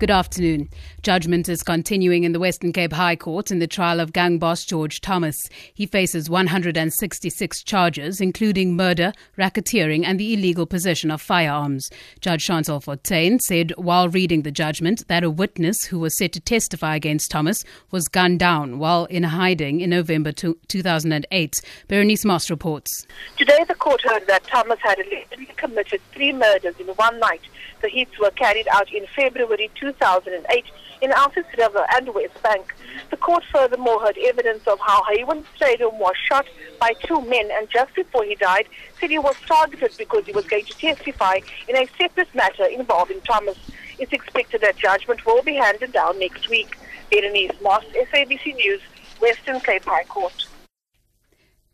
Good 0.00 0.10
afternoon. 0.10 0.70
Judgment 1.02 1.46
is 1.46 1.62
continuing 1.62 2.24
in 2.24 2.32
the 2.32 2.40
Western 2.40 2.72
Cape 2.72 2.94
High 2.94 3.16
Court 3.16 3.50
in 3.50 3.58
the 3.58 3.66
trial 3.66 4.00
of 4.00 4.14
gang 4.14 4.38
boss 4.38 4.64
George 4.64 5.02
Thomas. 5.02 5.36
He 5.74 5.84
faces 5.84 6.30
166 6.30 7.62
charges, 7.64 8.18
including 8.18 8.74
murder, 8.74 9.12
racketeering, 9.36 10.06
and 10.06 10.18
the 10.18 10.32
illegal 10.32 10.64
possession 10.64 11.10
of 11.10 11.20
firearms. 11.20 11.90
Judge 12.22 12.46
Chantal 12.46 12.80
Fortuin 12.80 13.40
said 13.40 13.74
while 13.76 14.08
reading 14.08 14.40
the 14.40 14.50
judgment 14.50 15.06
that 15.08 15.22
a 15.22 15.28
witness 15.28 15.84
who 15.84 15.98
was 15.98 16.16
set 16.16 16.32
to 16.32 16.40
testify 16.40 16.96
against 16.96 17.30
Thomas 17.30 17.62
was 17.90 18.08
gunned 18.08 18.38
down 18.38 18.78
while 18.78 19.04
in 19.04 19.24
hiding 19.24 19.80
in 19.80 19.90
November 19.90 20.32
2008. 20.32 21.60
Berenice 21.88 22.24
Moss 22.24 22.48
reports. 22.48 23.06
Today, 23.36 23.66
the 23.68 23.74
court 23.74 24.00
heard 24.00 24.26
that 24.28 24.44
Thomas 24.44 24.78
had 24.82 24.98
allegedly 24.98 25.50
committed 25.58 26.00
three 26.12 26.32
murders 26.32 26.74
in 26.80 26.86
one 26.86 27.20
night. 27.20 27.42
The 27.80 27.88
hits 27.88 28.18
were 28.18 28.30
carried 28.30 28.68
out 28.72 28.92
in 28.92 29.06
February 29.16 29.70
2008 29.74 30.64
in 31.00 31.10
Elsies 31.12 31.56
River 31.56 31.86
and 31.94 32.14
West 32.14 32.42
Bank. 32.42 32.74
The 33.10 33.16
court 33.16 33.42
furthermore 33.50 34.00
heard 34.00 34.18
evidence 34.18 34.66
of 34.66 34.78
how 34.80 35.02
Haywan 35.04 35.44
Strydom 35.56 35.94
was 35.94 36.14
shot 36.28 36.46
by 36.78 36.92
two 37.04 37.22
men 37.22 37.48
and 37.52 37.70
just 37.70 37.94
before 37.94 38.24
he 38.24 38.34
died 38.34 38.68
said 39.00 39.10
he 39.10 39.18
was 39.18 39.36
targeted 39.46 39.92
because 39.96 40.26
he 40.26 40.32
was 40.32 40.46
going 40.46 40.66
to 40.66 40.76
testify 40.76 41.40
in 41.68 41.76
a 41.76 41.88
separate 41.98 42.34
matter 42.34 42.66
involving 42.66 43.20
Thomas. 43.22 43.58
It's 43.98 44.12
expected 44.12 44.60
that 44.60 44.76
judgment 44.76 45.24
will 45.24 45.42
be 45.42 45.54
handed 45.54 45.92
down 45.92 46.18
next 46.18 46.48
week. 46.50 46.76
Berenice 47.10 47.60
Moss, 47.62 47.84
SABC 48.12 48.54
News, 48.56 48.80
Western 49.20 49.60
Cape 49.60 49.84
High 49.84 50.04
Court. 50.04 50.46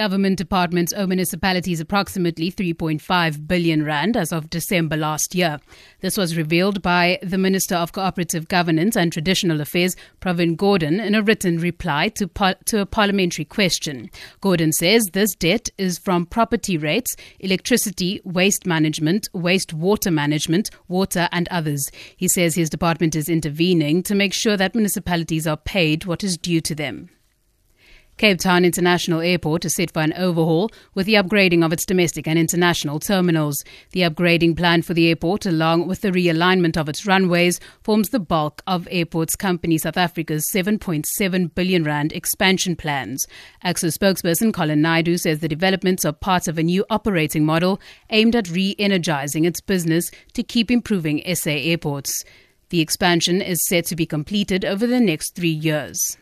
Government 0.00 0.38
departments 0.38 0.94
owe 0.96 1.06
municipalities 1.06 1.78
approximately 1.78 2.50
3.5 2.50 3.46
billion 3.46 3.84
rand 3.84 4.16
as 4.16 4.32
of 4.32 4.48
December 4.48 4.96
last 4.96 5.34
year. 5.34 5.60
This 6.00 6.16
was 6.16 6.38
revealed 6.38 6.80
by 6.80 7.18
the 7.22 7.36
Minister 7.36 7.74
of 7.74 7.92
Cooperative 7.92 8.48
Governance 8.48 8.96
and 8.96 9.12
Traditional 9.12 9.60
Affairs, 9.60 9.96
Pravin 10.22 10.56
Gordhan, 10.56 11.04
in 11.04 11.14
a 11.14 11.22
written 11.22 11.58
reply 11.58 12.08
to, 12.14 12.26
par- 12.26 12.56
to 12.64 12.80
a 12.80 12.86
parliamentary 12.86 13.44
question. 13.44 14.08
Gordhan 14.40 14.72
says 14.72 15.04
this 15.12 15.34
debt 15.34 15.68
is 15.76 15.98
from 15.98 16.24
property 16.24 16.78
rates, 16.78 17.14
electricity, 17.38 18.22
waste 18.24 18.64
management, 18.64 19.28
wastewater 19.34 20.10
management, 20.10 20.70
water, 20.88 21.28
and 21.30 21.46
others. 21.50 21.90
He 22.16 22.26
says 22.26 22.54
his 22.54 22.70
department 22.70 23.14
is 23.14 23.28
intervening 23.28 24.02
to 24.04 24.14
make 24.14 24.32
sure 24.32 24.56
that 24.56 24.74
municipalities 24.74 25.46
are 25.46 25.58
paid 25.58 26.06
what 26.06 26.24
is 26.24 26.38
due 26.38 26.62
to 26.62 26.74
them. 26.74 27.10
Cape 28.20 28.38
Town 28.38 28.66
International 28.66 29.22
Airport 29.22 29.64
is 29.64 29.74
set 29.74 29.92
for 29.92 30.00
an 30.00 30.12
overhaul 30.12 30.70
with 30.92 31.06
the 31.06 31.14
upgrading 31.14 31.64
of 31.64 31.72
its 31.72 31.86
domestic 31.86 32.28
and 32.28 32.38
international 32.38 33.00
terminals. 33.00 33.64
The 33.92 34.02
upgrading 34.02 34.58
plan 34.58 34.82
for 34.82 34.92
the 34.92 35.08
airport, 35.08 35.46
along 35.46 35.88
with 35.88 36.02
the 36.02 36.10
realignment 36.10 36.76
of 36.76 36.86
its 36.86 37.06
runways, 37.06 37.60
forms 37.82 38.10
the 38.10 38.20
bulk 38.20 38.60
of 38.66 38.86
Airports 38.90 39.36
Company 39.36 39.78
South 39.78 39.96
Africa's 39.96 40.44
7.7 40.54 41.54
billion 41.54 41.82
rand 41.82 42.12
expansion 42.12 42.76
plans. 42.76 43.26
ACSA 43.64 43.96
spokesperson 43.96 44.52
Colin 44.52 44.82
Naidu 44.82 45.16
says 45.16 45.38
the 45.38 45.48
developments 45.48 46.04
are 46.04 46.12
part 46.12 46.46
of 46.46 46.58
a 46.58 46.62
new 46.62 46.84
operating 46.90 47.46
model 47.46 47.80
aimed 48.10 48.36
at 48.36 48.50
re-energizing 48.50 49.46
its 49.46 49.62
business 49.62 50.10
to 50.34 50.42
keep 50.42 50.70
improving 50.70 51.22
SA 51.34 51.52
airports. 51.52 52.22
The 52.68 52.82
expansion 52.82 53.40
is 53.40 53.66
set 53.66 53.86
to 53.86 53.96
be 53.96 54.04
completed 54.04 54.66
over 54.66 54.86
the 54.86 55.00
next 55.00 55.34
three 55.34 55.48
years. 55.48 56.18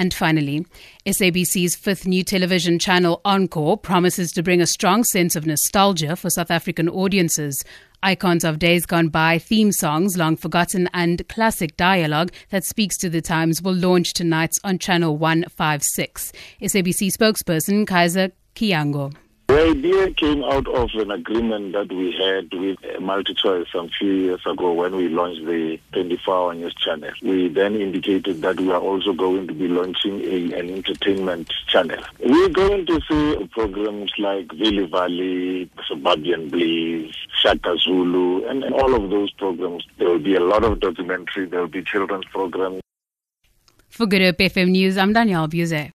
And 0.00 0.14
finally, 0.14 0.64
SABC's 1.04 1.76
fifth 1.76 2.06
new 2.06 2.24
television 2.24 2.78
channel, 2.78 3.20
Encore, 3.22 3.76
promises 3.76 4.32
to 4.32 4.42
bring 4.42 4.62
a 4.62 4.66
strong 4.66 5.04
sense 5.04 5.36
of 5.36 5.44
nostalgia 5.44 6.16
for 6.16 6.30
South 6.30 6.50
African 6.50 6.88
audiences. 6.88 7.62
Icons 8.02 8.42
of 8.42 8.58
days 8.58 8.86
gone 8.86 9.08
by, 9.08 9.38
theme 9.38 9.72
songs, 9.72 10.16
long 10.16 10.36
forgotten, 10.36 10.88
and 10.94 11.28
classic 11.28 11.76
dialogue 11.76 12.32
that 12.48 12.64
speaks 12.64 12.96
to 12.96 13.10
the 13.10 13.20
times 13.20 13.60
will 13.60 13.74
launch 13.74 14.14
tonight 14.14 14.54
on 14.64 14.78
Channel 14.78 15.18
156. 15.18 16.32
SABC 16.62 17.14
spokesperson 17.14 17.84
Kaizer 17.84 18.32
Kganyago. 18.54 19.12
The 19.60 19.66
idea 19.66 20.10
came 20.14 20.42
out 20.42 20.66
of 20.68 20.88
an 20.94 21.10
agreement 21.10 21.74
that 21.74 21.92
we 21.92 22.12
had 22.12 22.50
with 22.58 22.78
MultiChoice 22.98 23.70
some 23.70 23.90
few 23.90 24.10
years 24.10 24.40
ago 24.46 24.72
when 24.72 24.96
we 24.96 25.10
launched 25.10 25.44
the 25.44 25.78
24-hour 25.92 26.54
news 26.54 26.74
channel. 26.76 27.10
We 27.20 27.48
then 27.48 27.76
indicated 27.76 28.40
that 28.40 28.58
we 28.58 28.70
are 28.70 28.80
also 28.80 29.12
going 29.12 29.48
to 29.48 29.52
be 29.52 29.68
launching 29.68 30.22
a, 30.22 30.58
an 30.58 30.70
entertainment 30.70 31.52
channel. 31.66 32.02
We're 32.20 32.48
going 32.48 32.86
to 32.86 33.00
see 33.06 33.46
programs 33.48 34.10
like 34.18 34.50
Vili 34.50 34.86
Valley, 34.86 35.70
Suburban 35.86 36.48
Bliss, 36.48 37.14
Shaka 37.42 37.76
Zulu, 37.76 38.48
and, 38.48 38.64
and 38.64 38.74
all 38.74 38.94
of 38.94 39.10
those 39.10 39.30
programs. 39.32 39.86
There 39.98 40.08
will 40.08 40.20
be 40.20 40.36
a 40.36 40.40
lot 40.40 40.64
of 40.64 40.80
documentary, 40.80 41.44
there 41.44 41.60
will 41.60 41.68
be 41.68 41.82
children's 41.82 42.24
programs. 42.32 42.80
For 43.90 44.06
Good 44.06 44.22
Hope 44.22 44.38
FM 44.38 44.70
News, 44.70 44.96
I'm 44.96 45.12
Danielle 45.12 45.48
Buse. 45.48 45.88